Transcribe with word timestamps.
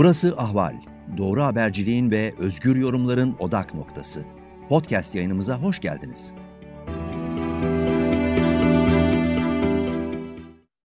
Burası 0.00 0.34
Ahval. 0.36 0.76
Doğru 1.16 1.42
haberciliğin 1.42 2.10
ve 2.10 2.34
özgür 2.38 2.76
yorumların 2.76 3.36
odak 3.38 3.74
noktası. 3.74 4.24
Podcast 4.68 5.14
yayınımıza 5.14 5.62
hoş 5.62 5.80
geldiniz. 5.80 6.32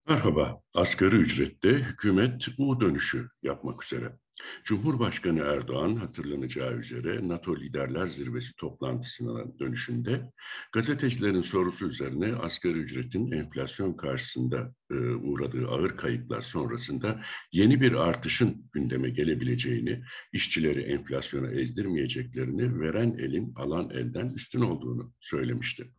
Merhaba, 0.09 0.61
asgari 0.73 1.15
ücrette 1.15 1.70
hükümet 1.70 2.47
U 2.57 2.81
dönüşü 2.81 3.29
yapmak 3.43 3.83
üzere. 3.83 4.17
Cumhurbaşkanı 4.63 5.39
Erdoğan 5.39 5.95
hatırlanacağı 5.95 6.77
üzere 6.77 7.27
NATO 7.27 7.57
Liderler 7.59 8.07
Zirvesi 8.07 8.55
toplantısına 8.55 9.59
dönüşünde 9.59 10.31
gazetecilerin 10.71 11.41
sorusu 11.41 11.87
üzerine 11.87 12.36
asgari 12.36 12.77
ücretin 12.77 13.31
enflasyon 13.31 13.93
karşısında 13.93 14.73
e, 14.91 14.95
uğradığı 14.95 15.68
ağır 15.68 15.97
kayıplar 15.97 16.41
sonrasında 16.41 17.21
yeni 17.51 17.82
bir 17.82 17.93
artışın 17.93 18.69
gündeme 18.73 19.10
gelebileceğini, 19.10 20.04
işçileri 20.33 20.82
enflasyona 20.82 21.51
ezdirmeyeceklerini, 21.51 22.79
veren 22.79 23.18
elin 23.18 23.54
alan 23.55 23.89
elden 23.89 24.33
üstün 24.33 24.61
olduğunu 24.61 25.13
söylemişti. 25.19 25.91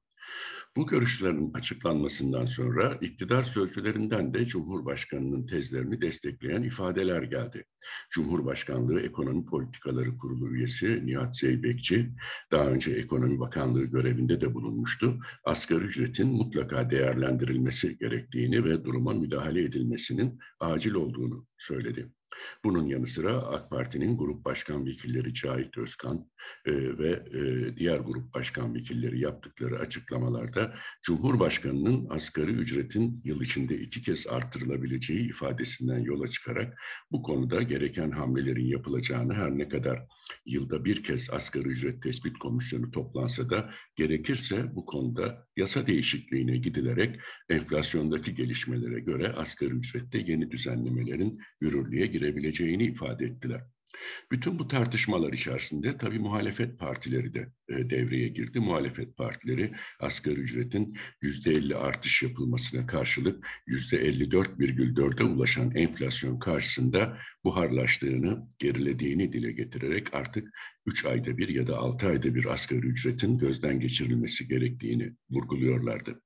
Bu 0.77 0.87
görüşlerin 0.87 1.53
açıklanmasından 1.55 2.47
sonra 2.47 2.99
iktidar 3.01 3.43
sözcülerinden 3.43 4.35
de 4.35 4.47
Cumhurbaşkanı'nın 4.47 5.47
tezlerini 5.47 6.01
destekleyen 6.01 6.63
ifadeler 6.63 7.23
geldi. 7.23 7.65
Cumhurbaşkanlığı 8.11 9.01
Ekonomi 9.01 9.45
Politikaları 9.45 10.19
Kurulu 10.19 10.55
üyesi 10.55 11.07
Nihat 11.07 11.37
Zeybekçi, 11.37 12.11
daha 12.53 12.67
önce 12.67 12.93
Ekonomi 12.93 13.41
Bakanlığı 13.41 13.85
görevinde 13.85 14.41
de 14.41 14.55
bulunmuştu. 14.55 15.19
Asgari 15.45 15.85
ücretin 15.85 16.29
mutlaka 16.29 16.91
değerlendirilmesi 16.91 17.99
gerektiğini 17.99 18.65
ve 18.65 18.85
duruma 18.85 19.13
müdahale 19.13 19.63
edilmesinin 19.63 20.39
acil 20.61 20.95
olduğunu 20.95 21.47
söyledi. 21.59 22.13
Bunun 22.65 22.87
yanı 22.87 23.07
sıra 23.07 23.33
AK 23.33 23.71
Parti'nin 23.71 24.19
grup 24.19 24.45
başkan 24.45 24.87
vekilleri 24.87 25.35
Cahit 25.35 25.79
Özkan 25.79 26.31
e, 26.67 26.73
ve 26.99 27.11
e, 27.11 27.77
diğer 27.77 27.99
grup 27.99 28.35
başkan 28.35 28.75
vekilleri 28.75 29.21
yaptıkları 29.21 29.79
açıklamalarda 29.79 30.75
Cumhurbaşkanı'nın 31.03 32.07
asgari 32.11 32.51
ücretin 32.51 33.21
yıl 33.25 33.41
içinde 33.41 33.79
iki 33.79 34.03
kez 34.03 34.27
artırılabileceği 34.27 35.29
ifadesinden 35.29 35.99
yola 35.99 36.27
çıkarak 36.27 36.81
bu 37.11 37.23
konuda 37.23 37.63
gereken 37.63 38.11
hamlelerin 38.11 38.67
yapılacağını 38.67 39.35
her 39.35 39.59
ne 39.59 39.69
kadar 39.69 40.07
yılda 40.47 40.85
bir 40.85 41.03
kez 41.03 41.31
asgari 41.31 41.69
ücret 41.69 42.03
tespit 42.03 42.39
komisyonu 42.39 42.91
toplansa 42.91 43.51
da 43.51 43.71
gerekirse 43.97 44.75
bu 44.75 44.87
konuda 44.87 45.47
yasa 45.57 45.87
değişikliğine 45.87 46.57
gidilerek 46.57 47.21
enflasyondaki 47.49 48.35
gelişmelere 48.35 49.01
göre 49.01 49.29
asgari 49.29 49.71
ücrette 49.71 50.19
yeni 50.19 50.51
düzenlemelerin 50.51 51.41
yürürlüğe 51.61 52.07
girebileceğini 52.29 52.85
ifade 52.85 53.25
ettiler. 53.25 53.61
Bütün 54.33 54.59
bu 54.59 54.69
tartışmalar 54.69 55.33
içerisinde 55.33 55.97
tabii 55.97 56.19
muhalefet 56.19 56.79
partileri 56.79 57.35
de 57.35 57.53
e, 57.69 57.91
devreye 57.91 58.29
girdi. 58.29 58.61
Muhalefet 58.61 59.17
partileri 59.17 59.73
asgari 60.01 60.41
ücretin 60.41 60.97
yüzde 61.23 61.53
50 61.53 61.77
artış 61.77 62.23
yapılmasına 62.23 62.87
karşılık 62.87 63.49
yüzde 63.67 63.97
54,4'e 63.97 65.25
ulaşan 65.25 65.75
enflasyon 65.75 66.39
karşısında 66.39 67.19
buharlaştığını, 67.45 68.49
gerilediğini 68.59 69.33
dile 69.33 69.53
getirerek 69.53 70.15
artık 70.15 70.49
3 70.87 71.05
ayda 71.05 71.39
bir 71.39 71.49
ya 71.49 71.67
da 71.67 71.79
6 71.79 72.09
ayda 72.09 72.35
bir 72.35 72.45
asgari 72.45 72.87
ücretin 72.87 73.39
gözden 73.39 73.81
geçirilmesi 73.81 74.49
gerektiğini 74.49 75.17
vurguluyorlardı. 75.31 76.21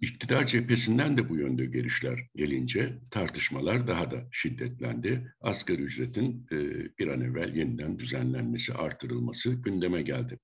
İktidar 0.00 0.46
cephesinden 0.46 1.18
de 1.18 1.28
bu 1.28 1.36
yönde 1.36 1.66
gelişler 1.66 2.20
gelince 2.36 2.98
tartışmalar 3.10 3.86
daha 3.86 4.10
da 4.10 4.28
şiddetlendi. 4.32 5.34
Asgari 5.40 5.82
ücretin 5.82 6.46
e, 6.52 6.58
bir 6.98 7.06
an 7.06 7.20
evvel 7.20 7.56
yeniden 7.56 7.98
düzenlenmesi, 7.98 8.74
artırılması 8.74 9.50
gündeme 9.50 10.02
geldi. 10.02 10.38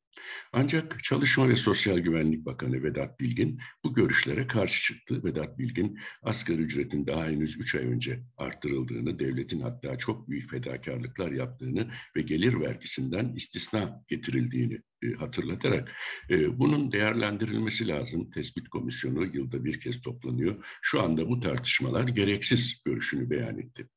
Ancak 0.52 1.02
Çalışma 1.04 1.48
ve 1.48 1.56
Sosyal 1.56 1.98
Güvenlik 1.98 2.46
Bakanı 2.46 2.82
Vedat 2.82 3.20
Bilgin 3.20 3.60
bu 3.84 3.94
görüşlere 3.94 4.46
karşı 4.46 4.82
çıktı. 4.82 5.24
Vedat 5.24 5.58
Bilgin 5.58 5.98
asgari 6.22 6.62
ücretin 6.62 7.06
daha 7.06 7.26
henüz 7.26 7.60
3 7.60 7.74
ay 7.74 7.84
önce 7.86 8.22
arttırıldığını, 8.36 9.18
devletin 9.18 9.60
hatta 9.60 9.98
çok 9.98 10.28
büyük 10.28 10.50
fedakarlıklar 10.50 11.32
yaptığını 11.32 11.90
ve 12.16 12.22
gelir 12.22 12.60
vergisinden 12.60 13.34
istisna 13.34 14.04
getirildiğini 14.08 14.78
hatırlatarak 15.18 15.92
e, 16.30 16.58
bunun 16.58 16.92
değerlendirilmesi 16.92 17.88
lazım. 17.88 18.30
Tespit 18.30 18.68
komisyonu 18.68 19.26
yılda 19.26 19.64
bir 19.64 19.80
kez 19.80 20.00
toplanıyor. 20.00 20.64
Şu 20.82 21.02
anda 21.02 21.28
bu 21.28 21.40
tartışmalar 21.40 22.08
gereksiz 22.08 22.82
görüşünü 22.84 23.30
beyan 23.30 23.58
etti. 23.58 23.88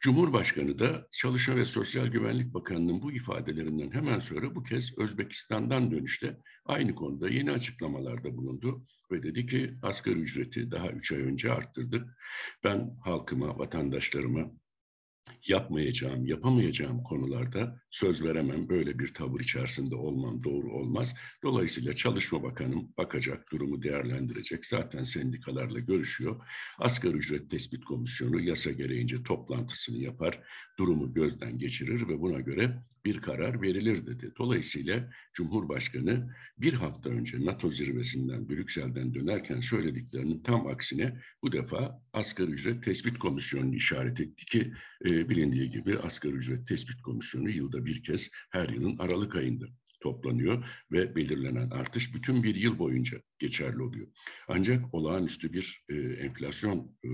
Cumhurbaşkanı 0.00 0.78
da 0.78 1.08
Çalışma 1.10 1.56
ve 1.56 1.64
Sosyal 1.64 2.06
Güvenlik 2.06 2.54
Bakanı'nın 2.54 3.02
bu 3.02 3.12
ifadelerinden 3.12 3.90
hemen 3.90 4.20
sonra 4.20 4.54
bu 4.54 4.62
kez 4.62 4.98
Özbekistan'dan 4.98 5.90
dönüşte 5.90 6.36
aynı 6.66 6.94
konuda 6.94 7.28
yeni 7.28 7.50
açıklamalarda 7.50 8.36
bulundu 8.36 8.84
ve 9.12 9.22
dedi 9.22 9.46
ki 9.46 9.74
asgari 9.82 10.18
ücreti 10.18 10.70
daha 10.70 10.88
üç 10.88 11.12
ay 11.12 11.22
önce 11.22 11.52
arttırdık. 11.52 12.16
Ben 12.64 12.96
halkıma, 13.04 13.58
vatandaşlarıma 13.58 14.52
yapmayacağım, 15.46 16.26
yapamayacağım 16.26 17.02
konularda 17.02 17.80
söz 17.90 18.24
veremem. 18.24 18.68
Böyle 18.68 18.98
bir 18.98 19.14
tavır 19.14 19.40
içerisinde 19.40 19.94
olmam 19.94 20.44
doğru 20.44 20.72
olmaz. 20.72 21.14
Dolayısıyla 21.42 21.92
Çalışma 21.92 22.42
Bakanım 22.42 22.88
bakacak, 22.98 23.52
durumu 23.52 23.82
değerlendirecek. 23.82 24.66
Zaten 24.66 25.04
sendikalarla 25.04 25.78
görüşüyor. 25.78 26.46
Asgari 26.78 27.16
ücret 27.16 27.50
tespit 27.50 27.84
komisyonu 27.84 28.40
yasa 28.40 28.70
gereğince 28.70 29.22
toplantısını 29.22 29.98
yapar, 29.98 30.40
durumu 30.78 31.14
gözden 31.14 31.58
geçirir 31.58 32.08
ve 32.08 32.20
buna 32.20 32.40
göre 32.40 32.82
bir 33.04 33.20
karar 33.20 33.62
verilir 33.62 34.06
dedi. 34.06 34.32
Dolayısıyla 34.38 35.10
Cumhurbaşkanı 35.32 36.34
bir 36.58 36.72
hafta 36.72 37.10
önce 37.10 37.44
NATO 37.44 37.70
zirvesinden, 37.70 38.48
Brüksel'den 38.48 39.14
dönerken 39.14 39.60
söylediklerinin 39.60 40.42
tam 40.42 40.66
aksine 40.66 41.18
bu 41.42 41.52
defa 41.52 42.02
asgari 42.12 42.50
ücret 42.50 42.84
tespit 42.84 43.18
komisyonunu 43.18 43.74
işaret 43.74 44.20
etti 44.20 44.46
ki 44.46 44.72
e, 45.04 45.11
bilindiği 45.28 45.70
gibi 45.70 45.98
asgari 45.98 46.32
ücret 46.32 46.68
tespit 46.68 47.02
komisyonu 47.02 47.50
yılda 47.50 47.84
bir 47.84 48.02
kez 48.02 48.30
her 48.50 48.68
yılın 48.68 48.98
Aralık 48.98 49.36
ayında 49.36 49.64
toplanıyor 50.00 50.64
ve 50.92 51.16
belirlenen 51.16 51.70
artış 51.70 52.14
bütün 52.14 52.42
bir 52.42 52.54
yıl 52.54 52.78
boyunca 52.78 53.22
geçerli 53.38 53.82
oluyor. 53.82 54.06
Ancak 54.48 54.94
olağanüstü 54.94 55.52
bir 55.52 55.84
e, 55.88 55.94
enflasyon 55.96 56.98
e, 57.04 57.08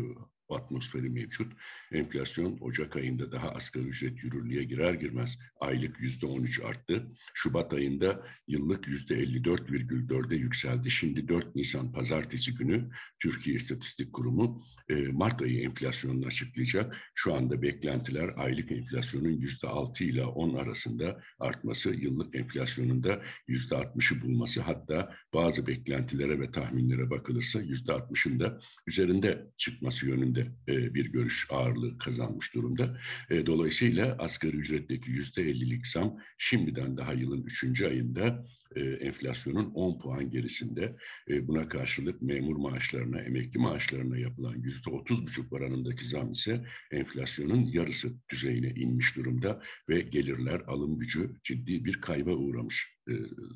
atmosferi 0.50 1.10
mevcut. 1.10 1.52
Enflasyon 1.92 2.58
Ocak 2.60 2.96
ayında 2.96 3.32
daha 3.32 3.50
asgari 3.50 3.84
ücret 3.84 4.24
yürürlüğe 4.24 4.64
girer 4.64 4.94
girmez 4.94 5.38
aylık 5.60 6.00
yüzde 6.00 6.26
on 6.26 6.42
üç 6.42 6.60
arttı. 6.60 7.06
Şubat 7.34 7.72
ayında 7.72 8.24
yıllık 8.48 8.88
yüzde 8.88 9.14
elli 9.16 9.44
dört 9.44 9.70
virgül 9.70 10.08
dörde 10.08 10.36
yükseldi. 10.36 10.90
Şimdi 10.90 11.28
4 11.28 11.56
Nisan 11.56 11.92
pazartesi 11.92 12.54
günü 12.54 12.90
Türkiye 13.20 13.56
İstatistik 13.56 14.12
Kurumu 14.12 14.62
e, 14.88 14.94
Mart 14.94 15.42
ayı 15.42 15.62
enflasyonunu 15.62 16.26
açıklayacak. 16.26 16.96
Şu 17.14 17.34
anda 17.34 17.62
beklentiler 17.62 18.30
aylık 18.36 18.72
enflasyonun 18.72 19.28
yüzde 19.40 19.66
altı 19.68 20.04
ile 20.04 20.24
on 20.24 20.54
arasında 20.54 21.20
artması, 21.38 21.90
yıllık 21.90 22.34
enflasyonunda 22.34 23.22
yüzde 23.48 23.76
altmışı 23.76 24.22
bulması 24.22 24.60
hatta 24.60 25.14
bazı 25.34 25.66
beklentilere 25.66 26.40
ve 26.40 26.50
tahminlere 26.50 27.10
bakılırsa 27.10 27.60
yüzde 27.60 27.92
altmışın 27.92 28.40
da 28.40 28.60
üzerinde 28.86 29.46
çıkması 29.56 30.06
yönünde 30.06 30.37
üzerinde 30.38 30.52
e, 30.68 30.94
bir 30.94 31.12
görüş 31.12 31.46
ağırlığı 31.50 31.98
kazanmış 31.98 32.54
durumda. 32.54 32.98
E, 33.30 33.46
dolayısıyla 33.46 34.16
asgari 34.18 34.56
ücretteki 34.56 35.10
yüzde 35.10 35.42
ellilik 35.42 35.86
zam 35.86 36.18
şimdiden 36.38 36.96
daha 36.96 37.12
yılın 37.12 37.42
üçüncü 37.42 37.86
ayında 37.86 38.46
e, 38.76 38.80
enflasyonun 38.80 39.70
10 39.74 39.98
puan 39.98 40.30
gerisinde. 40.30 40.96
Buna 41.42 41.68
karşılık 41.68 42.22
memur 42.22 42.56
maaşlarına, 42.56 43.20
emekli 43.20 43.60
maaşlarına 43.60 44.18
yapılan 44.18 44.56
yüzde 44.56 44.90
otuz 44.90 45.22
buçuk 45.22 45.52
oranındaki 45.52 46.04
zam 46.04 46.32
ise 46.32 46.64
enflasyonun 46.90 47.66
yarısı 47.72 48.08
düzeyine 48.32 48.68
inmiş 48.68 49.16
durumda 49.16 49.62
ve 49.88 50.00
gelirler, 50.00 50.60
alım 50.66 50.98
gücü 50.98 51.30
ciddi 51.42 51.84
bir 51.84 52.00
kayba 52.00 52.30
uğramış 52.30 52.97
e, 53.08 53.14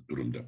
durumda. 0.09 0.39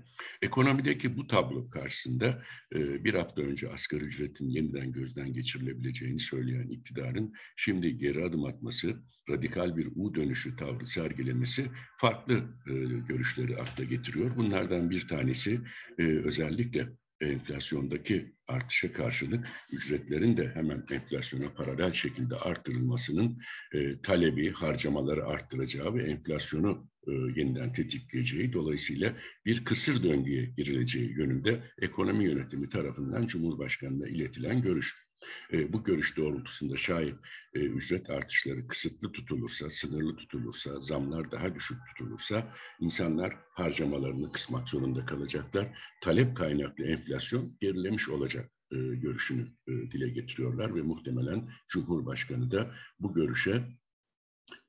Ekonomideki 0.42 1.16
bu 1.16 1.26
tablo 1.26 1.70
karşısında 1.70 2.42
e, 2.74 3.04
bir 3.04 3.14
hafta 3.14 3.42
önce 3.42 3.68
asgari 3.68 4.04
ücretin 4.04 4.48
yeniden 4.48 4.92
gözden 4.92 5.32
geçirilebileceğini 5.32 6.20
söyleyen 6.20 6.68
iktidarın 6.68 7.34
şimdi 7.56 7.96
geri 7.96 8.24
adım 8.24 8.44
atması, 8.44 8.96
radikal 9.30 9.76
bir 9.76 9.88
U 9.94 10.14
dönüşü 10.14 10.56
tavrı 10.56 10.86
sergilemesi 10.86 11.70
farklı 12.00 12.34
e, 12.66 12.72
görüşleri 13.08 13.56
akla 13.56 13.84
getiriyor. 13.84 14.36
Bunlardan 14.36 14.90
bir 14.90 15.08
tanesi 15.08 15.60
özellikle 15.98 16.88
enflasyondaki 17.20 18.34
artışa 18.48 18.92
karşılık 18.92 19.48
ücretlerin 19.72 20.36
de 20.36 20.50
hemen 20.54 20.84
enflasyona 20.90 21.52
paralel 21.54 21.92
şekilde 21.92 22.36
artırılmasının 22.36 23.38
e, 23.72 24.00
talebi, 24.00 24.50
harcamaları 24.50 25.26
arttıracağı 25.26 25.94
ve 25.94 26.02
enflasyonu 26.02 26.88
e, 27.08 27.12
yeniden 27.12 27.72
tetikleyeceği, 27.72 28.52
dolayısıyla 28.52 29.16
bir 29.46 29.64
kısır 29.64 30.02
döngüye 30.02 30.44
girileceği 30.44 31.10
yönünde 31.10 31.62
ekonomi 31.78 32.24
yönetimi 32.24 32.68
tarafından 32.68 33.26
Cumhurbaşkanı'na 33.26 34.08
iletilen 34.08 34.62
görüş. 34.62 35.04
E, 35.52 35.72
bu 35.72 35.84
görüş 35.84 36.16
doğrultusunda 36.16 36.76
şayet 36.76 37.14
e, 37.54 37.60
ücret 37.60 38.10
artışları 38.10 38.66
kısıtlı 38.66 39.12
tutulursa, 39.12 39.70
sınırlı 39.70 40.16
tutulursa, 40.16 40.80
zamlar 40.80 41.30
daha 41.30 41.54
düşük 41.54 41.76
tutulursa 41.88 42.52
insanlar 42.80 43.36
harcamalarını 43.50 44.32
kısmak 44.32 44.68
zorunda 44.68 45.06
kalacaklar. 45.06 45.78
Talep 46.02 46.36
kaynaklı 46.36 46.84
enflasyon 46.84 47.56
gerilemiş 47.60 48.08
olacak 48.08 48.50
e, 48.72 48.76
görüşünü 48.76 49.48
e, 49.68 49.72
dile 49.72 50.08
getiriyorlar 50.08 50.74
ve 50.74 50.82
muhtemelen 50.82 51.50
Cumhurbaşkanı 51.68 52.50
da 52.50 52.74
bu 53.00 53.14
görüşe 53.14 53.62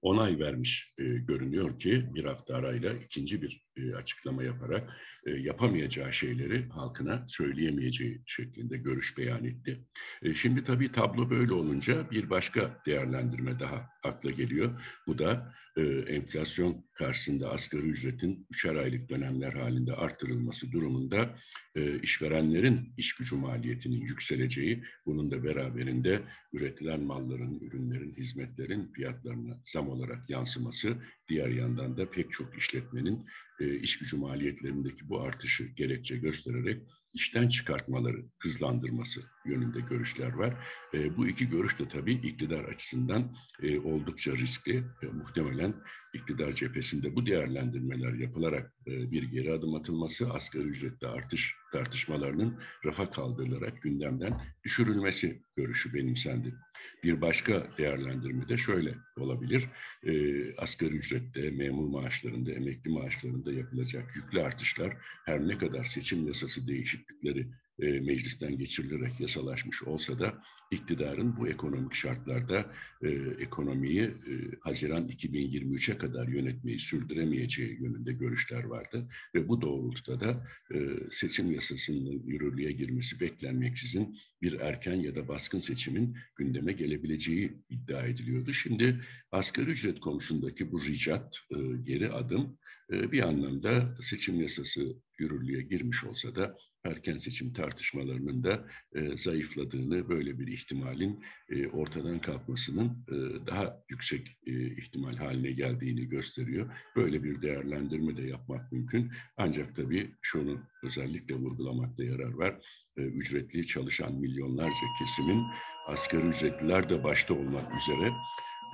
onay 0.06 0.40
vermiş 0.40 0.94
e, 0.98 1.04
görünüyor 1.04 1.80
ki 1.80 2.06
bir 2.16 2.26
hafta 2.26 2.56
arayla 2.56 2.94
ikinci 2.94 3.42
bir 3.42 3.66
e, 3.78 3.96
açıklama 3.96 4.44
yaparak 4.44 4.98
e, 5.26 5.32
yapamayacağı 5.32 6.14
şeyleri 6.14 6.66
halkına 6.70 7.26
söyleyemeyeceği 7.28 8.22
şeklinde 8.26 8.78
görüş 8.78 9.18
beyan 9.18 9.46
etti. 9.46 9.86
E, 10.22 10.34
şimdi 10.34 10.64
tabii 10.64 10.92
tablo 10.92 11.30
böyle 11.30 11.54
olunca 11.54 12.12
bir 12.12 12.30
başka 12.30 12.82
değerlendirme 12.86 13.60
daha 13.60 13.90
akla 14.04 14.32
geliyor. 14.32 14.82
Bu 15.08 15.18
da 15.18 15.54
e, 15.78 15.82
enflasyon 15.84 16.86
karşısında 16.94 17.52
asgari 17.52 17.86
ücretin 17.86 18.48
üçer 18.52 18.76
aylık 18.76 19.10
dönemler 19.10 19.54
halinde 19.54 19.94
artırılması 19.94 20.72
durumunda 20.72 21.36
e, 21.76 22.00
işverenlerin 22.00 22.94
iş 22.98 23.14
gücü 23.14 23.36
maliyetinin 23.36 24.02
yükseleceği, 24.02 24.84
bunun 25.06 25.32
da 25.32 25.44
beraberinde 25.44 26.22
üretilen 26.54 27.02
malların, 27.02 27.60
ürünlerin, 27.60 28.16
hizmetlerin 28.18 28.92
fiyatlarına 28.94 29.62
zam 29.66 29.95
olarak 29.96 30.30
yansıması, 30.30 31.02
diğer 31.28 31.48
yandan 31.48 31.98
da 31.98 32.10
pek 32.10 32.32
çok 32.32 32.58
işletmenin 32.58 33.26
e, 33.60 33.76
iş 33.76 34.00
gücü 34.00 34.18
maliyetlerindeki 34.18 35.10
bu 35.10 35.22
artışı 35.22 35.64
gerekçe 35.64 36.18
göstererek 36.18 36.82
işten 37.16 37.48
çıkartmaları 37.48 38.26
hızlandırması 38.40 39.22
yönünde 39.46 39.80
görüşler 39.80 40.34
var. 40.34 40.54
E, 40.94 41.18
bu 41.18 41.28
iki 41.28 41.48
görüş 41.48 41.80
de 41.80 41.88
tabii 41.90 42.14
iktidar 42.14 42.64
açısından 42.64 43.36
e, 43.62 43.80
oldukça 43.80 44.32
riskli. 44.32 44.84
E, 45.04 45.06
muhtemelen 45.06 45.74
iktidar 46.14 46.52
cephesinde 46.52 47.16
bu 47.16 47.26
değerlendirmeler 47.26 48.14
yapılarak 48.14 48.74
e, 48.88 49.12
bir 49.12 49.24
geri 49.24 49.54
adım 49.54 49.76
atılması, 49.76 50.30
asgari 50.30 50.64
ücrette 50.64 51.08
artış 51.08 51.56
tartışmalarının 51.74 52.60
rafa 52.86 53.10
kaldırılarak 53.10 53.82
gündemden 53.82 54.42
düşürülmesi 54.64 55.42
görüşü 55.56 55.94
benimsendi. 55.94 56.56
Bir 57.04 57.22
başka 57.22 57.68
değerlendirme 57.78 58.50
de 58.50 58.58
şöyle 58.58 58.96
olabilir. 59.18 59.70
E, 60.04 60.12
asgari 60.56 60.96
ücrette, 61.16 61.52
memur 61.52 61.88
maaşlarında, 61.88 62.52
emekli 62.52 62.92
maaşlarında 62.92 63.54
yapılacak 63.54 64.16
yüklü 64.16 64.42
artışlar 64.42 64.94
her 65.26 65.48
ne 65.48 65.58
kadar 65.58 65.84
seçim 65.84 66.28
yasası 66.28 66.68
değişiklikleri 66.68 67.48
e, 67.80 68.00
meclisten 68.00 68.58
geçirilerek 68.58 69.20
yasalaşmış 69.20 69.84
olsa 69.84 70.20
da 70.20 70.42
iktidarın 70.72 71.38
bu 71.38 71.48
ekonomik 71.48 71.94
şartlarda 71.94 72.72
e, 73.02 73.10
ekonomiyi 73.40 74.02
e, 74.02 74.34
Haziran 74.62 75.08
2023'e 75.08 75.98
kadar 75.98 76.28
yönetmeyi 76.28 76.80
sürdüremeyeceği 76.80 77.82
yönünde 77.82 78.14
görüşler 78.14 78.64
vardı 78.64 79.08
ve 79.36 79.48
bu 79.48 79.62
doğrultuda 79.62 80.20
da 80.20 80.48
e, 80.74 80.78
seçim 81.12 81.52
yasasının 81.52 82.24
yürürlüğe 82.26 82.72
girmesi 82.72 83.20
beklenmeksizin 83.20 84.18
bir 84.42 84.60
erken 84.60 84.96
ya 84.96 85.16
da 85.16 85.28
baskın 85.28 85.60
seçimin 85.60 86.18
gündeme 86.36 86.74
gelebileceği 86.74 87.54
iddia 87.70 88.02
ediliyordu. 88.02 88.54
Şimdi 88.54 89.02
asgari 89.32 89.70
ücret 89.70 90.00
konusundaki 90.00 90.72
bu 90.72 90.86
ricat, 90.86 91.40
e, 91.52 91.58
geri 91.82 92.12
adım 92.12 92.58
bir 92.90 93.24
anlamda 93.28 93.98
seçim 94.02 94.42
yasası 94.42 94.96
yürürlüğe 95.20 95.62
girmiş 95.62 96.04
olsa 96.04 96.36
da 96.36 96.58
erken 96.86 97.18
seçim 97.18 97.54
tartışmalarının 97.54 98.44
da 98.44 98.68
e, 98.96 99.18
zayıfladığını, 99.18 100.10
böyle 100.10 100.40
bir 100.40 100.48
ihtimalin 100.48 101.24
e, 101.50 101.68
ortadan 101.68 102.22
kalkmasının 102.22 103.06
e, 103.10 103.48
daha 103.48 103.84
yüksek 103.90 104.38
e, 104.48 104.52
ihtimal 104.68 105.16
haline 105.16 105.52
geldiğini 105.52 106.08
gösteriyor. 106.08 106.72
Böyle 106.96 107.24
bir 107.24 107.42
değerlendirme 107.42 108.18
de 108.18 108.24
yapmak 108.24 108.72
mümkün. 108.72 109.12
Ancak 109.38 109.76
tabii 109.76 110.16
şunu 110.22 110.60
özellikle 110.84 111.36
vurgulamakta 111.36 112.04
yarar 112.04 112.34
var. 112.34 112.56
E, 112.98 113.02
ücretli 113.02 113.68
çalışan 113.68 114.14
milyonlarca 114.14 114.88
kesimin 115.00 115.44
asgari 115.88 116.28
ücretliler 116.28 116.90
de 116.90 117.04
başta 117.04 117.34
olmak 117.34 117.82
üzere 117.82 118.12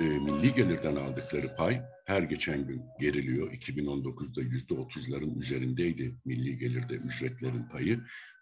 e, 0.02 0.04
milli 0.04 0.54
gelirden 0.54 0.96
aldıkları 0.96 1.56
pay 1.56 1.82
her 2.06 2.22
geçen 2.22 2.68
gün 2.68 2.84
geriliyor. 3.00 3.52
2019'da 3.52 4.42
yüzde 4.42 4.74
otuzların 4.74 5.40
üzerindeydi 5.40 6.16
milli 6.26 6.58
gelirde 6.58 6.94
ücretlerin 6.94 7.64
payı. 7.64 8.00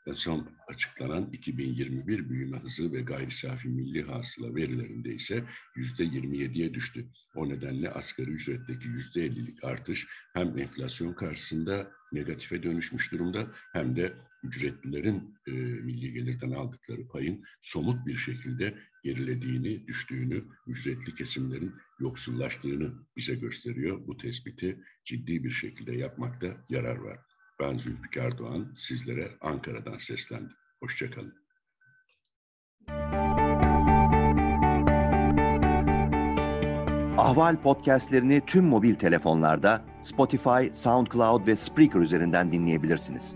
En 0.08 0.14
son 0.14 0.50
açıklanan 0.68 1.30
2021 1.34 2.30
büyüme 2.30 2.58
hızı 2.58 2.94
ve 2.94 3.02
gayri 3.02 3.32
safi 3.32 3.68
milli 3.68 4.04
hasıla 4.04 4.56
verilerinde 4.56 5.14
ise 5.14 5.44
yüzde 5.76 6.04
27'ye 6.04 6.74
düştü. 6.74 7.08
O 7.36 7.50
nedenle 7.50 7.92
asgari 7.92 8.32
ücretteki 8.32 8.88
yüzde 8.88 9.28
50'lik 9.28 9.64
artış 9.64 10.08
hem 10.34 10.60
enflasyon 10.60 11.14
karşısında 11.14 11.92
negatife 12.12 12.64
dönüşmüş 12.64 13.12
durumda 13.12 13.48
hem 13.74 13.96
de 13.96 14.14
ücretlilerin 14.44 15.36
e, 15.48 15.52
milli 16.00 16.14
gelirden 16.14 16.52
aldıkları 16.52 17.08
payın 17.08 17.44
somut 17.62 18.06
bir 18.06 18.16
şekilde 18.16 18.78
gerilediğini, 19.04 19.88
düştüğünü, 19.88 20.46
ücretli 20.68 21.16
kesimlerin 21.16 21.74
yoksullaştığını 22.00 22.94
bize 23.18 23.36
gösteriyor. 23.36 24.08
Bu 24.08 24.18
tespiti 24.18 24.80
ciddi 25.06 25.44
bir 25.44 25.50
şekilde 25.50 25.96
yapmakta 25.96 26.48
yarar 26.70 26.98
var. 26.98 27.20
Ben 27.60 27.78
Zülfikar 27.78 28.38
Doğan, 28.38 28.74
sizlere 28.76 29.32
Ankara'dan 29.42 29.98
seslendim. 29.98 30.56
Hoşçakalın. 30.80 31.34
Ahval 37.18 37.62
podcastlerini 37.62 38.42
tüm 38.48 38.66
mobil 38.66 38.96
telefonlarda 38.96 39.86
Spotify, 40.02 40.72
SoundCloud 40.72 41.48
ve 41.48 41.56
Spreaker 41.56 42.00
üzerinden 42.00 42.52
dinleyebilirsiniz. 42.52 43.36